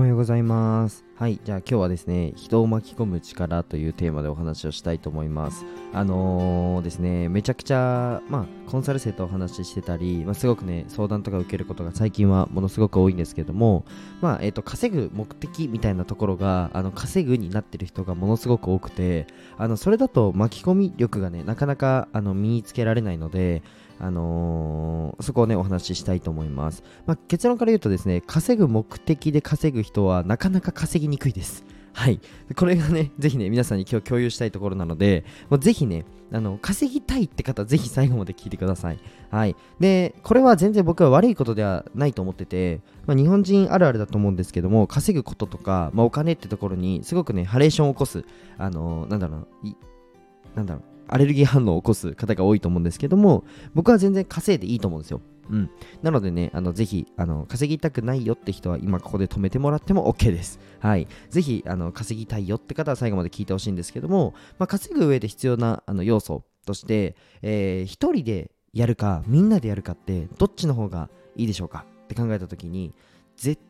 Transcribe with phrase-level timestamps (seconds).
[0.00, 1.04] おはようございます。
[1.14, 5.66] はい、じゃあ今日はですね、人を巻き込む力というテーマでお話をしたいと思います。
[5.92, 13.84] あのー、ですね、めちゃくちゃ、まあ、コンサル生とお話ししてたり、まあ、すごくね、相談とか受けることが最近はものすごく多いんですけども、
[14.22, 19.26] まあ、えっ、と、稼ぐ目的みたいなところが、あの、稼ぐになってる人がものすごく多くて、
[19.58, 23.62] あの、それだと巻き込み力がね、なかなか、あの、身につけられないので、
[24.00, 26.82] あのーそこをね、お話ししたいと思います。
[27.06, 31.64] まあ、結論から言うとですね、稼ぐ目的で稼ぐ人はなかなか稼ぎにくいです。
[31.92, 32.20] はい。
[32.56, 38.98] これがね、 ぜひね、皆さんに今日共有したいところなので、もうぜひね、あの、稼ぎたいって方、ぜひ最後まで聞いてください。
[39.30, 39.56] はい。
[39.80, 48.24] で、これは全然僕は悪いことではないと思ってて、まあ、日本人あるあるだと思うんですけども、稼ぐこととか、まあ、お金ってところに、すごくね、ハレーションを起こす、
[48.56, 49.76] あのーなんだろうない、
[50.54, 55.20] なんだろう、アレルギー反応を起こす方が多いと思うんですけども、僕は全然稼いでいいと思うんですよ。
[55.50, 55.70] うん。
[56.02, 60.60] なのでね、あのぜひあの稼ぎたくないよって人は今ここで止めてもらっても OK です。
[60.78, 61.08] はい。
[61.28, 71.84] ぜひあの稼ぎたいよって方は最後まで聞いてほしいんですけども、まあ、稼ぐ上で必要なあの要素として、えー一人でやるかみんなでやるかってどっちの方がいいでしょうか？
[72.04, 72.94] って考えた時に
[73.36, 73.60] 絶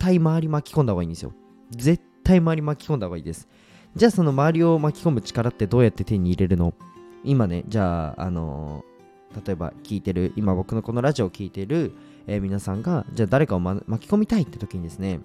[0.00, 1.32] 対周り巻き込んだ方がいいんですよ。
[1.70, 3.46] 絶対周り巻き込んだ方がいいです。
[3.96, 6.74] じゃあその周りを巻き込む力ってどうやって手に入れるの？
[7.24, 8.88] 今ね、じゃあ、あのー
[9.44, 11.92] 例えば聞いてる、今僕のこのラジオを聞いてる、
[12.26, 15.20] えー皆さんが、じゃあ誰かを、ま巻き込みたいって時にですね、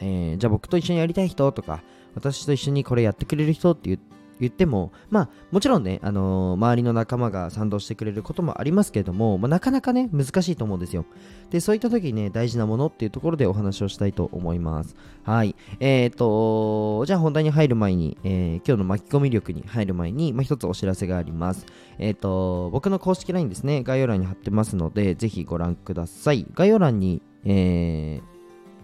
[0.00, 1.82] えーじゃあ僕と一緒にやりたい人とか、
[2.14, 11.04] 私と一緒にこれやってくれる人って言って言っても、まあもちろんね、あのー周りの仲間が賛同してくれることもありますけれども、まあ、なかなかね、難しいと思うんですよ。
[11.50, 14.96] で、そういった時にね、大事なものっていうところでお話をしたいと思います。
[15.22, 15.54] はい。
[15.80, 21.66] えっ、と、じゃあ本題に入る前に、えー今日の巻き込み力に入る前に、まあ、一つお知らせがあります。
[21.98, 26.46] えっ、と、僕の公式 LINE ですね、概要欄に貼ってますので、ぜひご覧ください。
[26.54, 28.20] 概要欄に、え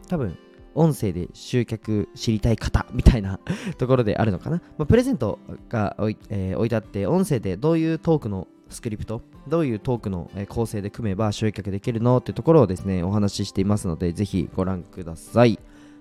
[0.04, 0.36] ー、多分、
[0.74, 3.38] 音声で集客知りたい方みたいな
[3.78, 4.62] ところであるのかな。
[4.78, 5.38] まあ、プレゼント
[5.68, 15.58] が置い,、えー置いてあって、音声でどういうトークのスクリプト、どういうトークの、構成で組めば集客できるのってところをですね、お話ししていますので、ぜひご覧ください。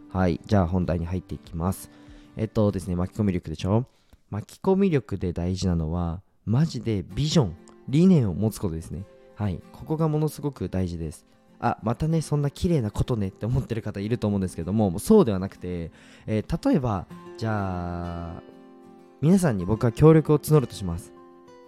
[0.09, 1.89] はい、じゃあ本題に入っていきます。
[2.37, 3.85] えっとですね、巻き込み力でしょ？
[4.29, 7.55] 巻き込み力で大事なのは、マジでビジョン、
[7.89, 9.03] 理念を持つことですね。
[9.35, 11.25] はい、ここがものすごく大事です。
[11.61, 15.91] あ、またね、そんな綺麗なことねって思ってる方いると思うんですけども、そうではなくて、
[16.27, 17.05] えー例えば、
[17.37, 18.43] じゃあ、
[19.21, 21.13] 皆さんに僕は協力を募るとします。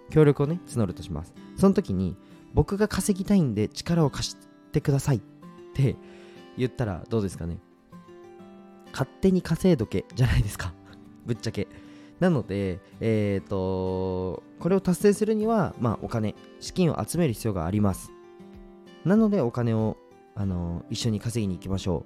[0.10, 1.34] 協力をね、募るとします。
[1.56, 2.18] その時に、
[2.54, 4.38] 僕が稼ぎたいんで力を貸し
[4.72, 5.22] てくださいっ
[5.74, 5.96] て
[6.58, 7.58] 言ったらどうですかね
[8.92, 10.74] 勝手に稼いどけじゃないですか
[11.26, 11.68] ぶっちゃけ
[12.20, 18.12] なのでえっ、とこれを達成するにはまあお金資金を集める必要があります
[19.06, 19.98] なのでお金を
[20.36, 22.06] あの一緒に稼ぎに行きましょ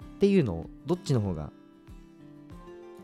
[0.00, 0.16] う。
[0.16, 1.50] っていうのをどっちの方が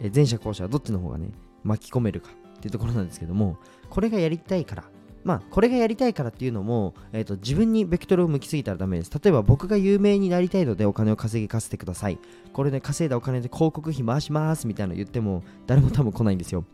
[0.01, 1.31] え前者後者はどっちの方がね
[1.65, 3.59] 巻き込めるかっていうところなんですけども
[3.91, 4.85] これがやりたいから。
[5.25, 9.11] まあこれがやりたいからっていうのも、えー、と自分にベクトルを向きすぎたらダメです。
[9.13, 12.19] 例えば僕が有名になりたいのでお金を稼ぎかせてください。
[12.53, 16.65] これで稼いだお金で広告費回しますみたいなの言っても誰も多分来ないんですよ。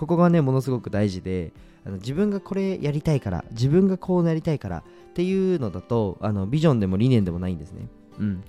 [0.00, 1.52] ここがねものすごく大事で
[1.84, 7.86] あの自分がこれやりたいから自分がこうなりたいからっていうのだとあのビジョンでも理念でもないんですね。
[8.18, 8.42] うん。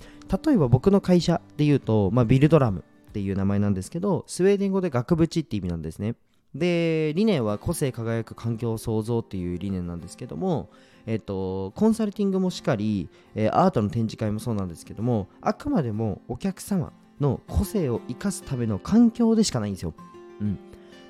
[0.44, 6.14] 例えば僕の会社で言うと、まあ、ビルドラムっていう名前なんですけどスウェーデン語で額縁って意味なんですね。
[6.54, 10.70] で理念は個性輝く環境創造っていう理念なんですけども
[11.04, 19.94] えっと、コンサルティングもしっかり、えーアートの展示会もそうなんですけどもあくまでもお客様の個性を生かすための環境でしかないんですよ、
[20.40, 20.58] うん、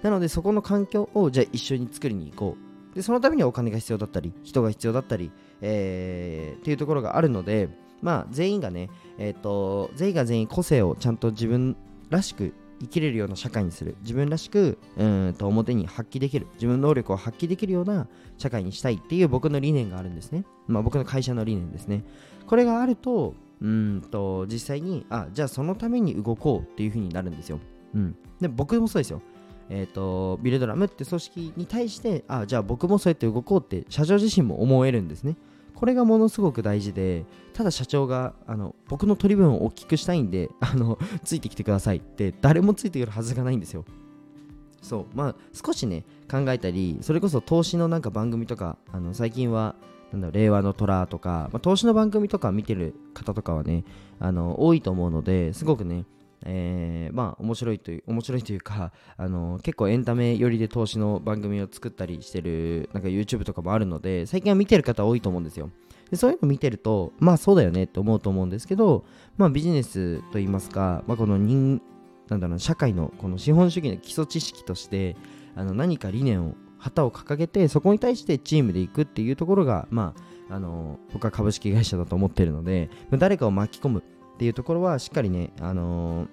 [0.02, 2.56] なのでそこの環境をじゃあ一緒に作りに行こ
[2.92, 2.94] う。
[2.94, 5.30] でそのためにはお金が必要だったり人が必要だったり、
[5.62, 7.70] えーっていうところがあるので
[8.02, 11.76] まあ全員がねえっ、と全員が全員個性をちゃんと自分
[12.10, 12.52] らしく
[12.82, 13.96] 生きれるような社会にする。
[14.02, 16.48] 自分らしくうんと表に発揮できる。
[16.54, 18.08] 自分能力を発揮できるような
[18.38, 20.44] 社会にしたいっていう僕の理念があるんですね。
[20.66, 22.04] まあ僕の会社の理念ですね。
[22.46, 27.60] これがあるとうんと実際にあじゃあそのために動こうっていう風になるんですよ。
[27.94, 28.16] うん。
[28.40, 29.22] で僕もそうですよ。
[29.72, 35.36] えっ、とビルドラムって組織に対してあじゃあ僕もそうやって動こうって社長自身も思えるんですね。
[35.74, 37.24] これがものすごく大事で
[37.54, 43.84] ただ社長があの僕の取り分を大きくしたいんで あのついてきてくださいって誰もついてくるはずがないんですよ。
[44.82, 45.16] そう。
[45.16, 49.74] まあ少しね考えたりそれこそ投資のなんか番組とかあの最近は
[50.12, 53.84] なんだ令和の虎とか、まあ、投資の番組とか見てる方とかはね
[54.20, 56.04] あの多いと思うのですごくね
[56.44, 65.70] えー、まあ面白いという面白いというか、 あの結構エンタメ寄りで投資の番組を作ったりしてるなんか YouTube とかもあるので最近は見てる方多いと思うんですよ。
[66.10, 69.04] でそういうの見てるとまあそうだよねって思うと思うんですけど、
[69.38, 71.80] まあ、ビジネスといいますか、まあ、この人
[72.28, 75.16] なんだろう社会のこの資本主義の基礎知識として
[75.54, 80.14] あの何か理念を旗を掲げてそこに対してチームで行くっていうところがま
[80.48, 84.02] ああの僕は株式会社だと思ってるので誰かを巻き込む
[84.34, 86.28] っていうところはしっかりね、あのー、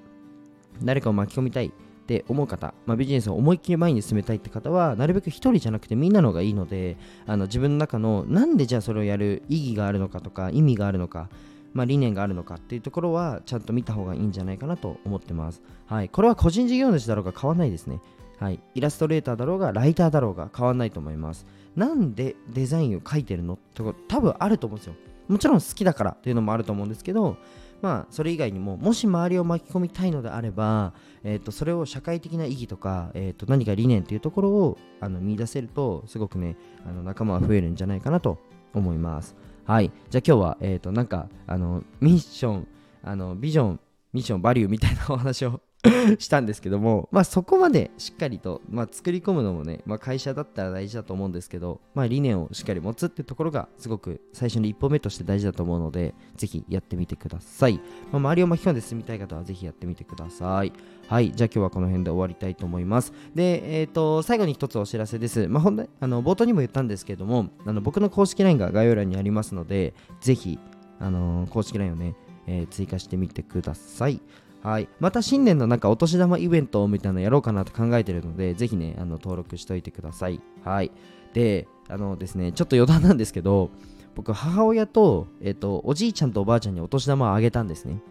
[0.84, 1.72] 誰かを巻き込みたいっ
[2.06, 6.98] て思う方、まあ、ビジネスを思いっきり前に進めたいって方はなるべく1人じゃなくてみんなの方がいいので
[7.28, 11.30] あの自分の中のなんでじゃあそれをやる意義があるのかとか意味があるのか
[11.74, 15.62] まあ、理念があるのかっていうところはちゃんと見た方がいいんじゃないかなと思ってます。
[15.86, 16.10] はい。
[16.10, 18.02] これは個人事業主だろうが変わらないですね。
[18.40, 18.60] はい。
[18.74, 21.46] イラストレーターだろうが、ライターだろうが変わらないと思います。
[21.76, 24.96] なんでデザインを描いてるのってこと多分あると思うんですよ。
[25.28, 27.38] もちろん好きだからっていうのもあると思うんですけど、
[27.82, 30.94] まあ、それ以外にも、もし周りを巻き込みたいのであれば、
[31.24, 38.38] えー、とそれを社会的な意義とか、えー、と何か理念というところをあの見出せると、すごくね、あの仲間は増えるんじゃないかなと
[38.74, 39.36] 思います。
[39.66, 39.92] はい。
[40.10, 42.68] じゃあ今日は、えっ、ー、と、なんか、あの、ミッション、
[43.04, 43.80] あの、ビジョン、
[44.14, 45.62] ミッション、バリューみたいなお話を
[46.20, 57.76] したんですけども、まあそこまでしっかりと、まあ、作り込むのもね、まあ、会社だったら大事だと思うんですけど、まあ理念をしっかり持つってところがすごく最初の一歩目として大事だと思うので、ぜひやってみてください。
[57.76, 57.82] ま
[58.14, 60.72] あ、周りを巻き込んで進みたい方はぜひやってみてください。
[61.08, 63.14] はい、じゃあ今日はこの辺で終わりたいと思います。
[63.34, 65.48] で、えっ、ー、と、最後に一つお知らせです。
[65.48, 70.60] まあ本当あの冒頭にも言ったんですけども、あの僕の公式 LINE が概要欄にありますので、ぜひ、
[71.00, 72.16] あのー、公式 LINE をね、
[72.46, 74.22] えー、追加してみてください。
[74.62, 80.42] はい、また新年のなんかお年玉イベントみたいなのやろうかなと考えてるので、ぜひね、あの登録しといてください。
[80.64, 80.92] はい。
[81.34, 83.70] で、あのですね、ちょっと余談なんですけど、
[84.16, 88.02] 僕、母親と、えっ、と、おじいちゃんとおばあちゃんにお年玉をあげたんですね。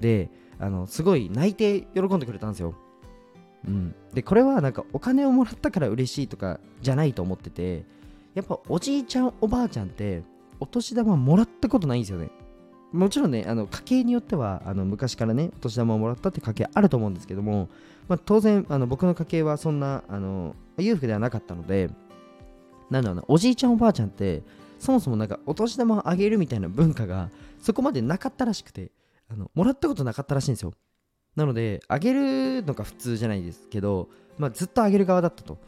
[0.00, 0.30] で、
[0.60, 2.74] あの、すごい泣いて喜んでくれたんですよ。
[3.66, 3.94] うん。
[4.14, 7.84] で、これはなんかお金をもらったから嬉しいとかじゃないと思ってて、
[8.34, 10.22] やっぱおじいちゃん、おばあちゃんって、
[10.60, 12.30] お年玉もらったことないんですよね。
[12.96, 17.68] もちろんね、あの家計によってはあの昔からね、お年玉をもらったって家計あると思うんですけども、
[18.08, 21.90] まあ、当然あの僕の家計はそんなあの裕福ではなかったので、
[22.90, 24.42] なんだろうな、おじいちゃんおばあちゃんって、
[24.78, 28.90] そもそもなんかお年玉をあげるみたいな文化がそこまでなかったらしくて、
[29.28, 30.72] あのもらったことなかったらしいんですよ。
[31.34, 34.08] なので、あげるのが普通じゃないですけど、
[34.38, 35.58] まあ、ずっとあげる側だったと。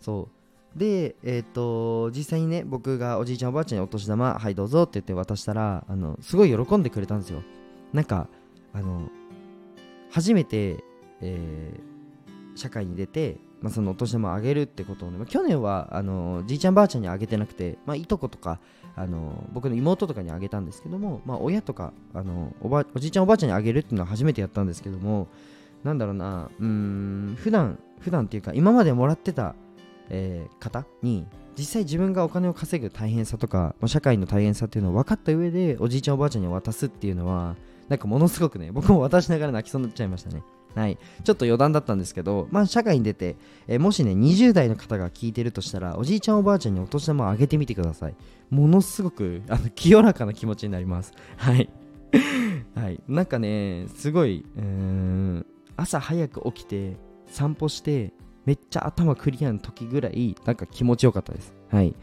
[0.00, 0.35] そう。
[0.76, 7.42] で、えっ、ー、と、実際にね、僕がおじいちゃんおばあちゃんにお年玉、はいどうぞって言って渡したら、あの、すごい喜んでくれたんですよ。
[7.92, 8.28] なんか、
[8.74, 9.08] あの、
[10.10, 10.84] 初めて、
[11.22, 18.60] えー、社会に出て、まあ、そのお年玉をあげるってことをね、まあ、去年はあのじいちゃんばあちゃんにあげてなくて、まあ、いとことか
[18.94, 25.28] あの僕の妹とかにあげたんですけども、まあ、親とかあのおばおじいちゃんおばあちゃんにあげるっていうのは初めてやったんですけども
[25.84, 29.54] なんだろうなうん普段普段っていうか今までもらってた
[30.10, 31.26] えー、方に
[31.58, 37.56] 実際自分がお金を稼ぐ大変さとか社会の大変さっていうのを分かった上でおじいちゃんおばあちゃんに渡すっていうのは
[37.88, 40.42] なんかものすごくね僕も渡しながら泣きそうになっちゃいましたね。
[40.74, 40.98] はい。
[41.24, 43.36] ちょっと余談だったんですけどまあ社会に出て、
[43.66, 48.14] えー、もしね20代の方が聞いてるとしたらおじいちゃんおばあちゃんにお年玉をあげてみてください。
[48.50, 51.12] ものすごくあの清らかな気持ちになります。
[51.36, 51.70] はい。
[52.74, 53.00] はい。
[53.08, 54.44] なんかねすごい、
[55.76, 58.12] 朝早く起きて散歩して
[58.46, 61.52] めっちゃ頭クリアの時ぐらい、なんか気持ちよかったです。
[61.68, 61.94] はい。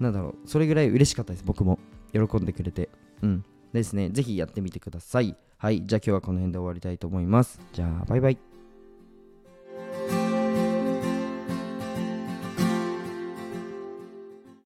[0.00, 1.78] なんだろう、それぐらい嬉しかったです、僕も。
[2.12, 2.90] 喜んでくれて。
[3.22, 3.44] うん。
[3.72, 5.36] ですね、ぜひやってみてください。
[5.56, 5.86] はい。
[5.86, 7.60] じゃあ今日はこの辺で終わりたいと思います。
[7.72, 8.53] じゃあ、バイバイ。